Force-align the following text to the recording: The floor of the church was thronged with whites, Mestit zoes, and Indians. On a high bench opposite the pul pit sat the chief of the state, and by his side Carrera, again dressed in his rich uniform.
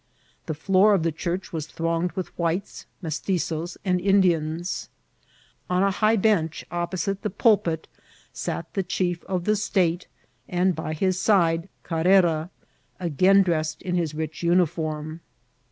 The 0.47 0.55
floor 0.55 0.95
of 0.95 1.03
the 1.03 1.11
church 1.11 1.53
was 1.53 1.67
thronged 1.67 2.13
with 2.13 2.35
whites, 2.35 2.87
Mestit 3.03 3.37
zoes, 3.39 3.77
and 3.85 4.01
Indians. 4.01 4.89
On 5.69 5.83
a 5.83 5.91
high 5.91 6.15
bench 6.15 6.65
opposite 6.71 7.21
the 7.21 7.29
pul 7.29 7.57
pit 7.57 7.87
sat 8.33 8.73
the 8.73 8.81
chief 8.81 9.23
of 9.25 9.43
the 9.43 9.55
state, 9.55 10.07
and 10.49 10.73
by 10.75 10.93
his 10.95 11.19
side 11.19 11.69
Carrera, 11.83 12.49
again 12.99 13.43
dressed 13.43 13.83
in 13.83 13.93
his 13.93 14.15
rich 14.15 14.41
uniform. 14.41 15.21